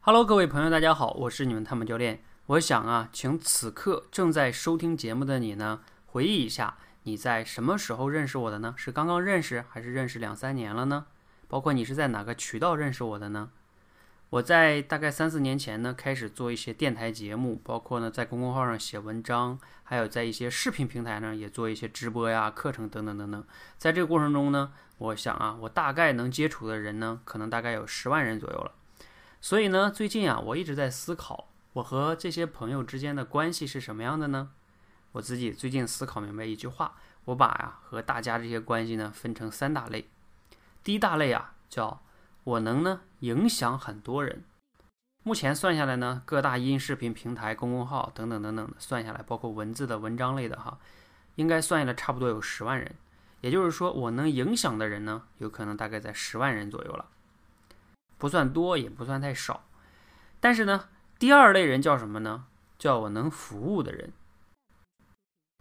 [0.00, 2.22] Hello，各位朋友，大家好，我是你们汤姆教练。
[2.46, 8.72] 我想啊，请此刻正在收听节目的你呢，回忆一下，你在什么时候认识我的呢？
[8.76, 11.06] 是刚刚认识，还是认识两三年了呢？
[11.48, 13.50] 包括你是在哪个渠道认识我的呢？
[14.30, 23.44] 我在大概三四年前呢，开始做一些电台节目，包括呢在公众号上写文章，还有在一些视频平台呢也做一些直播呀、课程等等等等。
[23.76, 28.72] 在这个过程中呢，我想啊，我大概能接触的人呢，可能大概有十万人左右了。
[29.40, 34.50] 所以呢，最近啊，我一直在思考，我和这些朋友之间的关系是什么样的呢？
[35.12, 40.08] 我自己最近思考明白一句话，我把呀和大家这些关系呢分成三大类。
[40.82, 42.02] 第一大类啊，叫
[42.44, 44.44] 我能呢影响很多人。
[45.24, 50.78] 目前算下来呢，各大音视频平台、公众号等等等等的算下来，包括文字的文章类的哈，
[51.36, 52.94] 应该算下来差不多有十万人。
[53.40, 57.06] 也就是说，我能影响的人呢，有可能大概在十万人左右了。
[58.18, 59.64] 不算多，也不算太少，
[60.40, 62.46] 但是呢，第二类人叫什么呢？
[62.78, 64.12] 叫我能服务的人。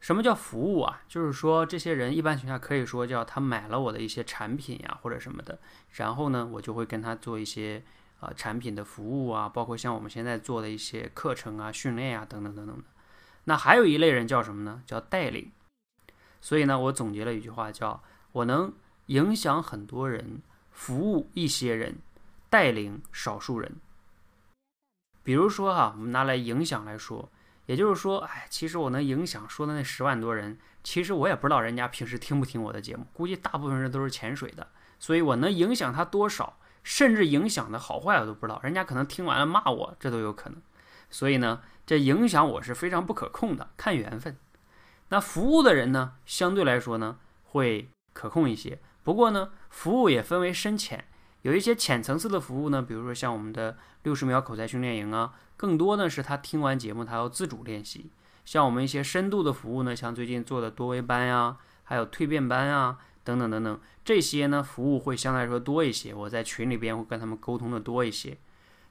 [0.00, 1.02] 什么叫服务啊？
[1.08, 5.58] 就是说，这些人一般情况下可以说叫他买了我的一些产品呀，或者什么的，
[5.92, 7.82] 然后呢，我就会跟他做一些
[8.18, 12.84] 啊产品的服务啊，包括像我们现在做的一些课程啊、训练啊等等等等的。
[13.44, 14.82] 那还有一类人叫什么呢？
[14.86, 15.50] 叫带领。
[16.40, 18.72] 所以呢，我总结了一句话，叫我能
[19.06, 20.42] 影响很多人，
[20.72, 21.98] 服务一些人。
[22.52, 23.76] 带领少数人，
[25.22, 27.32] 比如说哈，我们拿来影响来说，
[27.64, 40.60] 也就是说，哎，其实我能影响说的那十万多人，其实我也不知道人家平时听不听我的节目，估计大部分人都是潜水的，所以我能影响他多少，甚至影响的好坏我都不知道，人家可能听完了骂我，这都有可能。
[41.08, 44.36] 所以呢，这影响我是非常不可控的，看缘分。
[45.08, 48.78] 那服务的人呢，相对来说呢，会可控一些。
[49.02, 51.06] 不过呢，服务也分为深浅。
[51.42, 58.10] 有一些浅层次的服务呢，比如说像我们的六十秒口才训练营啊，更多呢是他听完节目他要自主练习。
[58.44, 66.14] 像我们一些深度的服务呢，像最近做的多维班呀，还有蜕变班啊，等等等等，这些呢服务会相对来说多一些。
[66.14, 68.38] 我在群里边会跟他们沟通的多一些，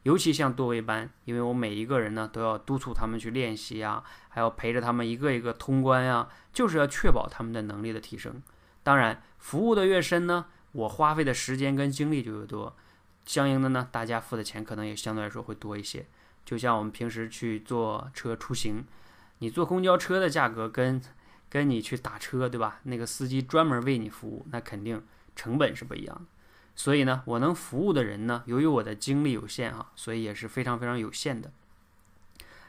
[0.04, 8.42] 尤其像多维班，因为我每一个人呢都要督促他们去练习呀，还要陪着他们一个一个通关呀，就是要确保他们的能力的提升。
[8.84, 10.48] 当然，服务的越深呢。
[10.74, 12.76] 我花费的时间跟精力就越多，
[13.26, 16.06] 相应的呢，大家付的钱可能也相对来说会多一些。
[16.46, 18.84] 就像我们平时去坐车出行，
[19.40, 21.02] 你坐公交车的价格跟
[21.50, 22.80] 跟你去打车，对吧？
[22.84, 25.04] 那个司机专门为你服务，那肯定
[25.36, 26.22] 成本是不一样的。
[26.74, 31.52] 所以呢，我能服务的人呢，由于我的精力有限哈，所以也是非常非常有限的。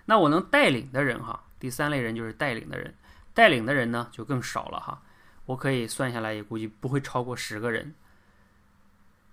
[0.07, 2.95] 那我能带领的人哈，第三类人就是带领的人，
[3.33, 5.01] 带领的人呢就更少了哈。
[5.53, 7.95] 我可以算下来，也估计不会超过十个人。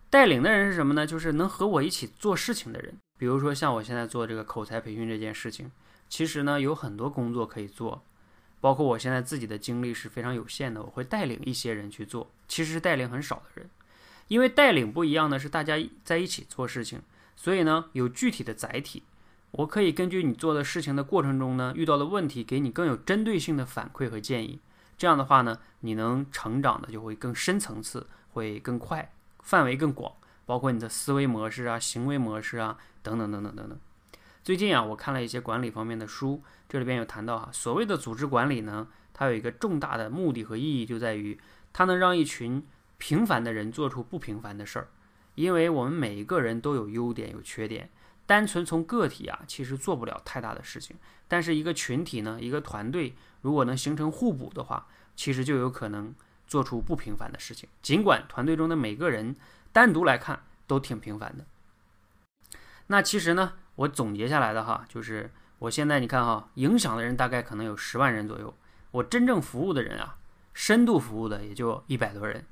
[0.10, 1.08] 带领的人是什么呢？
[1.08, 2.94] 就是能和我一起做事情的人。
[3.18, 5.72] 比如说像我现在做这个口才培训这件事情，
[6.10, 8.04] 其实呢有很多工作可以做，
[8.60, 13.70] 包括我现在自己的精力是非常有限的，我会带领一些人去做，其实是带领很少的人。
[14.28, 17.02] 因为带领不一样的是大家在一起做事情，
[17.38, 19.04] 所以呢有具体的载体，
[19.52, 24.60] 我可以根据你做的事情的过程中呢遇到的问题，给你更有针对性的反馈和建议。
[25.00, 30.14] 这样的话呢，你能成长的就会更深层次，会更快，范围更广，
[30.46, 33.80] 包括你的思维模式啊、行为模式啊等等等等等等。
[34.44, 41.40] 最近啊，我看了一些管理方面的书，这里边有谈到哈，所谓的组织管理呢，它有一个重大的目的和意义，就在于
[41.72, 42.68] 它能让一群
[42.98, 44.90] 平凡的人做出不平凡的事儿。
[45.36, 47.90] 因为我们每一个人都有优点有缺点，
[48.30, 50.96] 单纯从个体啊，其实做不了太大的事情，
[51.28, 53.16] 但是一个群体呢，一个团队。
[53.42, 54.86] 如果能形成互补的话，
[55.16, 56.14] 其实就有可能
[56.46, 57.68] 做出不平凡的事情。
[57.82, 59.36] 尽管团队中的每个人
[59.72, 61.44] 单独来看都挺平凡的，
[62.86, 68.56] 那其实呢，我总结下来的哈，就是我现在你看哈，影响的人大概可能有十万人左右，
[68.92, 70.18] 我真正服务的人啊，
[70.54, 72.46] 深度服务的也就一百多人，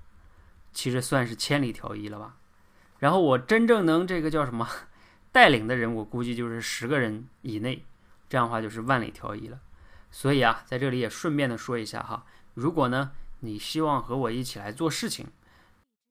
[0.73, 2.37] 其实算是千里挑一了吧。
[2.97, 4.67] 然后我真正能这个叫什么
[5.31, 7.83] 带领的人，我估计就是十个人以内，
[8.29, 9.59] 这样的话就是万里挑一了。
[10.09, 15.27] 所以啊，在这里也顺便的说一下哈，如果呢你希望和我一起来做事情，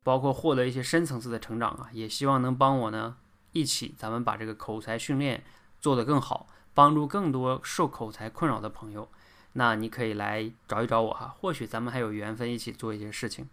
[0.05, 3.17] 包括获得一些深层次的成长啊，也希望能帮我呢
[3.53, 5.43] 一起，咱们把这个口才训练
[5.81, 9.09] 做得更好，帮助更多受口才困扰的朋友，
[9.55, 13.49] 那你可以来找一找我哈，或许咱们还有缘分一起做一些事情。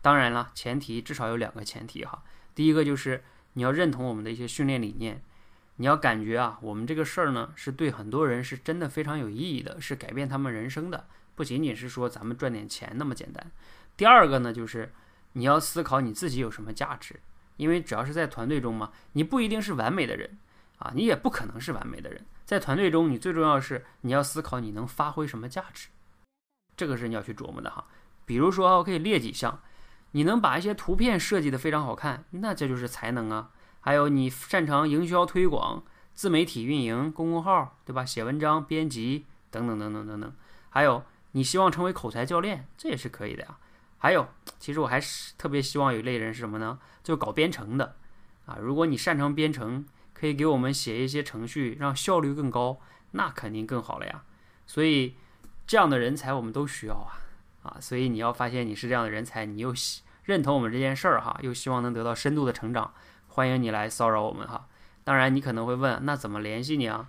[0.00, 2.22] 当然了，前提至少有两个前提哈，
[2.54, 3.24] 第一个就是
[3.58, 5.20] 你要认同我们的一些训练理念。
[5.80, 13.50] 你要感觉啊，我们这个事儿呢，是对很多人是真的非常有意义的，是改变他们人生的，不仅仅是说咱们赚点钱那么简单。
[13.96, 14.92] 第二个呢，就是
[15.32, 17.18] 你要思考你自己有什么价值，
[17.56, 20.38] 因为只要是在团队中嘛，你不一定是完美的人，
[20.78, 22.24] 啊，你也不可能是完美的人。
[22.44, 25.88] 在团队中，你最重要是你要思考你能发挥什么价值，
[26.76, 27.88] 这个是你要去琢磨的哈。
[28.24, 29.60] 比如说，我可以列几项，
[30.12, 33.50] 你能把一些图片设计的非常好看，那这就是才能啊。
[33.80, 35.82] 还有你擅长营销推广、
[36.14, 38.04] 自媒体运营、公众号，对吧？
[38.04, 40.32] 写文章、编辑等等等等等等。
[40.70, 43.56] 还有你希望成为口才教练，这也是可以的呀。
[43.98, 44.28] 还有，
[44.58, 46.78] 其实我还是特别希望有一类人是什么呢？
[47.02, 47.96] 就搞编程的
[48.46, 48.58] 啊。
[48.60, 52.80] 如果你擅长编程，可以给我们写一些程序，让效率更高，
[53.12, 54.22] 那肯定更好了呀。
[54.66, 55.14] 所以
[55.66, 57.18] 这样的人才我们都需要啊
[57.62, 57.76] 啊！
[57.80, 59.74] 所以你要发现你是这样的人才，你又
[60.24, 62.92] 认同我们这件事儿哈，又希望能得到深度的成长，
[63.26, 64.66] 欢迎你来骚扰我们哈。
[65.04, 67.08] 当然你可能会问，那怎么联系你啊？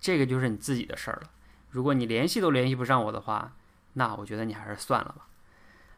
[0.00, 1.30] 这个就是你自己的事儿了。
[1.70, 3.52] 如果你联系都联系不上我的话，
[3.94, 5.26] 那我觉得你还是算了吧。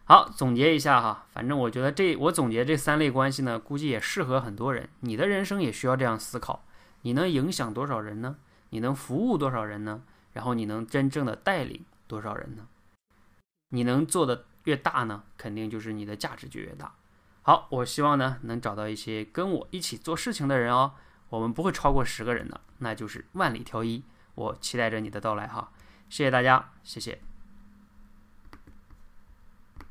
[0.04, 4.88] 好，总结一下哈，反正我觉得这我总结这三类关系呢，估计也适合很多人。
[5.00, 6.64] 你的人生也需要这样思考：
[7.02, 8.36] 你能影响多少人呢？
[8.70, 10.02] 你能服务多少人呢？
[10.32, 12.66] 然后你能真正的带领多少人呢？
[13.74, 16.94] 你能做的越大呢，肯定就是你的价值就越大。
[17.42, 20.92] 好，我希望呢能找到一些跟我一起做事情的人哦。
[21.28, 24.04] 我们不会超过十个人的，那就是万里挑一。
[24.36, 25.72] 我期待着你的到来哈，
[26.08, 27.20] 谢谢大家，谢谢。